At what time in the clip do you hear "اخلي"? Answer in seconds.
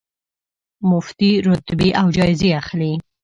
2.61-2.93